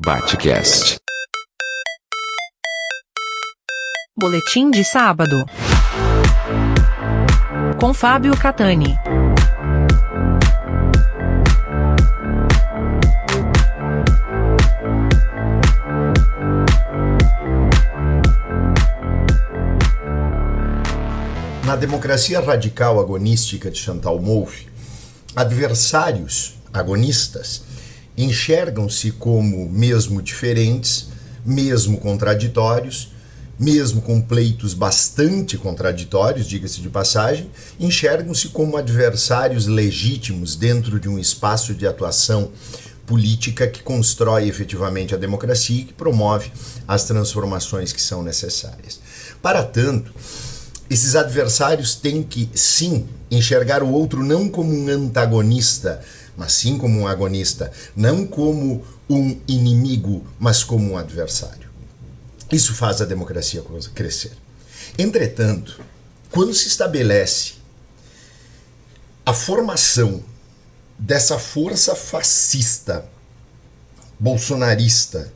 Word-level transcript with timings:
Batcast. 0.00 0.98
Boletim 4.16 4.70
de 4.70 4.84
sábado. 4.84 5.44
Com 7.80 7.92
Fábio 7.92 8.36
Catani. 8.36 8.96
Na 21.66 21.74
democracia 21.74 22.40
radical 22.40 23.00
agonística 23.00 23.68
de 23.68 23.80
Chantal 23.80 24.20
Mouffe, 24.20 24.68
adversários 25.34 26.54
agonistas 26.72 27.67
enxergam-se 28.18 29.12
como 29.12 29.68
mesmo 29.70 30.20
diferentes, 30.20 31.08
mesmo 31.46 31.98
contraditórios, 31.98 33.12
mesmo 33.58 34.02
com 34.02 34.20
pleitos 34.20 34.74
bastante 34.74 35.56
contraditórios, 35.56 36.46
diga-se 36.46 36.80
de 36.80 36.88
passagem, 36.88 37.50
enxergam-se 37.78 38.48
como 38.48 38.76
adversários 38.76 39.66
legítimos 39.66 40.56
dentro 40.56 40.98
de 41.00 41.08
um 41.08 41.18
espaço 41.18 41.74
de 41.74 41.86
atuação 41.86 42.50
política 43.06 43.66
que 43.66 43.82
constrói 43.82 44.48
efetivamente 44.48 45.14
a 45.14 45.18
democracia 45.18 45.80
e 45.80 45.84
que 45.84 45.92
promove 45.94 46.52
as 46.86 47.04
transformações 47.04 47.92
que 47.92 48.02
são 48.02 48.22
necessárias. 48.22 49.00
Para 49.40 49.62
tanto, 49.62 50.12
esses 50.90 51.16
adversários 51.16 51.94
têm 51.94 52.22
que, 52.22 52.50
sim, 52.54 53.06
enxergar 53.30 53.82
o 53.82 53.90
outro 53.90 54.22
não 54.22 54.48
como 54.48 54.72
um 54.72 54.88
antagonista, 54.88 56.00
mas 56.38 56.52
sim 56.52 56.78
como 56.78 57.00
um 57.00 57.08
agonista, 57.08 57.72
não 57.96 58.24
como 58.24 58.86
um 59.10 59.40
inimigo, 59.48 60.24
mas 60.38 60.62
como 60.62 60.92
um 60.92 60.96
adversário. 60.96 61.68
Isso 62.50 62.72
faz 62.74 63.02
a 63.02 63.04
democracia 63.04 63.62
crescer. 63.92 64.32
Entretanto, 64.96 65.80
quando 66.30 66.54
se 66.54 66.68
estabelece 66.68 67.54
a 69.26 69.34
formação 69.34 70.22
dessa 70.96 71.40
força 71.40 71.96
fascista 71.96 73.04
bolsonarista 74.18 75.32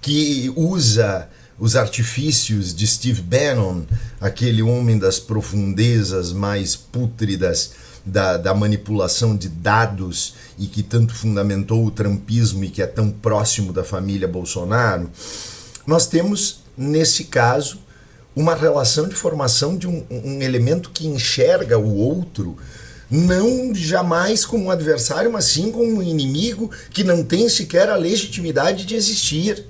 que 0.00 0.52
usa 0.56 1.28
os 1.58 1.74
artifícios 1.74 2.72
de 2.72 2.86
Steve 2.86 3.22
Bannon, 3.22 3.82
aquele 4.20 4.62
homem 4.62 4.96
das 4.96 5.18
profundezas 5.18 6.32
mais 6.32 6.76
pútridas 6.76 7.72
da, 8.08 8.36
da, 8.36 8.54
manipulação 8.54 9.36
de 9.36 9.48
dados 9.48 10.34
e 10.58 10.66
que 10.66 10.82
tanto 10.82 11.14
fundamentou 11.14 11.84
o 11.84 11.90
trumpismo 11.90 12.64
e 12.64 12.70
que 12.70 12.82
é 12.82 12.86
tão 12.86 13.10
próximo 13.10 13.72
da 13.72 13.84
família 13.84 14.26
Bolsonaro, 14.26 15.10
nós 15.86 16.06
temos, 16.06 16.60
nesse 16.76 17.24
caso, 17.24 17.78
uma 18.34 18.54
relação 18.54 19.08
de 19.08 19.14
formação 19.14 19.76
de 19.76 19.86
um, 19.86 20.04
um 20.10 20.42
elemento 20.42 20.90
que 20.90 21.06
enxerga 21.06 21.78
o 21.78 21.94
outro 21.94 22.56
não 23.10 23.74
jamais 23.74 24.44
como 24.44 24.64
um 24.64 24.70
adversário, 24.70 25.32
mas 25.32 25.46
sim 25.46 25.72
como 25.72 25.98
um 25.98 26.02
inimigo 26.02 26.70
que 26.90 27.02
não 27.02 27.24
tem 27.24 27.48
sequer 27.48 27.88
a 27.88 27.96
legitimidade 27.96 28.84
de 28.84 28.94
existir. 28.94 29.64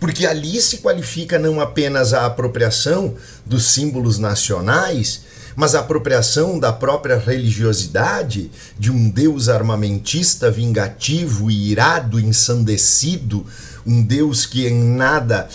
Porque 0.00 0.26
ali 0.26 0.60
se 0.60 0.78
qualifica 0.78 1.38
não 1.38 1.60
apenas 1.60 2.14
a 2.14 2.24
apropriação 2.24 3.14
dos 3.44 3.64
símbolos 3.64 4.18
nacionais, 4.18 5.22
mas 5.56 5.74
a 5.74 5.80
apropriação 5.80 6.58
da 6.58 6.72
própria 6.72 7.18
religiosidade 7.18 8.50
de 8.78 8.90
um 8.90 9.10
Deus 9.10 9.48
armamentista, 9.48 10.50
vingativo, 10.50 11.50
irado, 11.50 12.20
ensandecido, 12.20 13.44
um 13.86 14.02
Deus 14.02 14.46
que 14.46 14.66
em 14.66 14.74
nada 14.74 15.48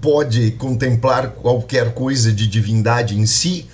pode 0.00 0.52
contemplar 0.52 1.30
qualquer 1.30 1.92
coisa 1.92 2.32
de 2.32 2.46
divindade 2.46 3.18
em 3.18 3.26
si, 3.26 3.66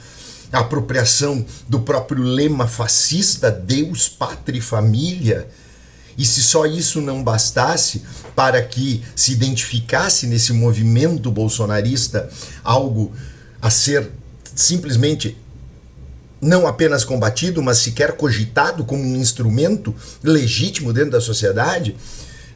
a 0.52 0.60
apropriação 0.60 1.44
do 1.68 1.80
próprio 1.80 2.22
lema 2.22 2.66
fascista 2.66 3.50
Deus, 3.50 4.08
Pátria 4.08 4.58
e 4.58 4.62
Família 4.62 5.48
e 6.16 6.24
se 6.24 6.42
só 6.42 6.64
isso 6.64 7.00
não 7.00 7.22
bastasse 7.22 8.02
para 8.34 8.62
que 8.62 9.02
se 9.14 9.32
identificasse 9.32 10.26
nesse 10.26 10.52
movimento 10.52 11.30
bolsonarista 11.30 12.28
algo 12.64 13.12
a 13.60 13.70
ser 13.70 14.10
simplesmente 14.54 15.36
não 16.40 16.66
apenas 16.66 17.04
combatido, 17.04 17.62
mas 17.62 17.78
sequer 17.78 18.12
cogitado 18.12 18.84
como 18.84 19.02
um 19.02 19.16
instrumento 19.16 19.94
legítimo 20.22 20.92
dentro 20.92 21.12
da 21.12 21.20
sociedade, 21.20 21.96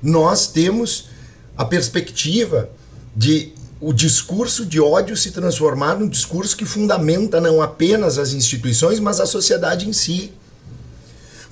nós 0.02 0.46
temos 0.46 1.08
a 1.56 1.64
perspectiva 1.64 2.70
de 3.16 3.52
o 3.80 3.92
discurso 3.92 4.66
de 4.66 4.78
ódio 4.78 5.16
se 5.16 5.30
transformar 5.30 5.98
num 5.98 6.08
discurso 6.08 6.56
que 6.56 6.66
fundamenta 6.66 7.40
não 7.40 7.62
apenas 7.62 8.18
as 8.18 8.32
instituições, 8.32 9.00
mas 9.00 9.20
a 9.20 9.26
sociedade 9.26 9.88
em 9.88 9.92
si. 9.92 10.32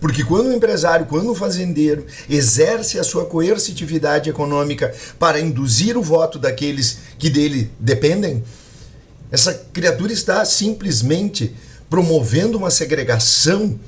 Porque 0.00 0.22
quando 0.22 0.49
o 0.49 0.53
empresário, 0.53 1.06
quando 1.06 1.31
o 1.31 1.34
fazendeiro 1.34 2.06
exerce 2.28 2.99
a 2.99 3.05
sua 3.05 3.25
coercitividade 3.25 4.31
econômica 4.31 4.94
para 5.19 5.41
induzir 5.41 5.97
o 5.97 6.03
voto 6.03 6.38
daqueles 6.38 6.99
que 7.19 7.28
dele 7.31 7.71
dependem, 7.81 8.44
essa 9.31 9.53
criatura 9.72 10.12
está 10.12 10.44
simplesmente 10.44 11.55
promovendo 11.88 12.59
uma 12.59 12.71
segregação 12.71 13.78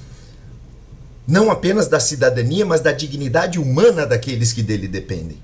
não 1.27 1.51
apenas 1.51 1.87
da 1.87 2.01
cidadania, 2.01 2.67
mas 2.67 2.81
da 2.81 2.91
dignidade 2.91 3.59
humana 3.59 4.05
daqueles 4.05 4.53
que 4.53 4.63
dele 4.63 4.89
dependem. 4.89 5.39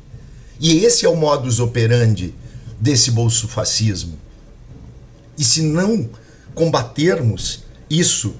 E 0.58 0.84
esse 0.84 1.06
é 1.06 1.08
o 1.08 1.16
modus 1.16 1.60
operandi 1.60 2.34
desse 2.80 3.10
bolsofascismo. 3.10 4.18
E 5.38 5.44
se 5.44 5.62
não 5.62 6.08
combatermos 6.54 7.62
isso 7.88 8.34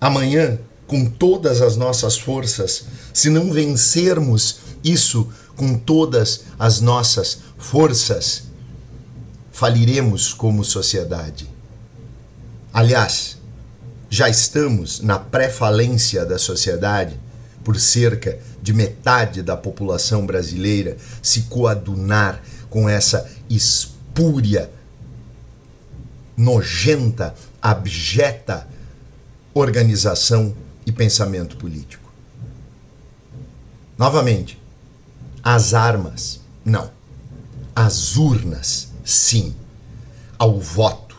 amanhã, 0.00 0.58
com 0.86 1.04
todas 1.04 1.60
as 1.60 1.76
nossas 1.76 2.16
forças, 2.16 2.84
se 3.12 3.28
não 3.28 3.52
vencermos 3.52 4.60
isso 4.82 5.28
com 5.56 5.76
todas 5.76 6.44
as 6.58 6.80
nossas 6.80 7.40
forças, 7.58 8.44
faliremos 9.52 10.32
como 10.32 10.64
sociedade. 10.64 11.48
Aliás, 12.72 13.36
já 14.10 14.28
estamos 14.28 15.00
na 15.00 15.20
pré-falência 15.20 16.26
da 16.26 16.36
sociedade 16.36 17.18
por 17.62 17.78
cerca 17.78 18.38
de 18.60 18.74
metade 18.74 19.40
da 19.40 19.56
população 19.56 20.26
brasileira 20.26 20.96
se 21.22 21.42
coadunar 21.42 22.42
com 22.68 22.88
essa 22.88 23.30
espúria, 23.48 24.68
nojenta, 26.36 27.34
abjeta 27.62 28.66
organização 29.54 30.54
e 30.84 30.90
pensamento 30.90 31.56
político. 31.56 32.12
Novamente, 33.96 34.60
as 35.42 35.74
armas, 35.74 36.40
não. 36.64 36.90
As 37.74 38.16
urnas, 38.16 38.88
sim. 39.04 39.54
Ao 40.38 40.58
voto, 40.58 41.16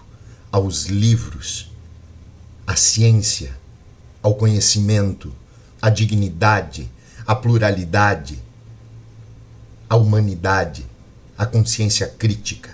aos 0.52 0.85
livros, 0.85 1.70
à 2.71 2.75
ciência, 2.75 3.57
ao 4.23 4.35
conhecimento, 4.35 5.33
à 5.81 5.89
dignidade, 5.89 6.89
à 7.27 7.35
pluralidade, 7.35 8.41
à 9.89 9.97
humanidade, 9.97 10.85
à 11.37 11.45
consciência 11.45 12.07
crítica, 12.07 12.69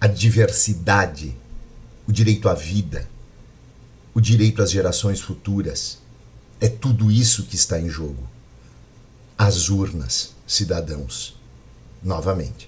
à 0.00 0.06
diversidade, 0.06 1.36
o 2.06 2.12
direito 2.12 2.48
à 2.48 2.54
vida 2.54 3.08
o 4.16 4.20
direito 4.20 4.62
às 4.62 4.70
gerações 4.70 5.20
futuras. 5.20 5.98
É 6.58 6.70
tudo 6.70 7.10
isso 7.10 7.44
que 7.44 7.54
está 7.54 7.78
em 7.78 7.86
jogo. 7.86 8.26
As 9.36 9.68
urnas, 9.68 10.32
cidadãos. 10.46 11.38
Novamente. 12.02 12.66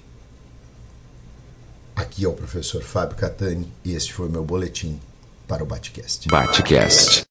Aqui 1.96 2.26
é 2.26 2.28
o 2.28 2.34
professor 2.34 2.82
Fábio 2.82 3.16
Catani 3.16 3.72
e 3.82 3.94
este 3.94 4.12
foi 4.12 4.28
o 4.28 4.30
meu 4.30 4.44
boletim 4.44 5.00
para 5.48 5.64
o 5.64 5.66
Batcast. 5.66 6.28
Batcast. 6.28 7.22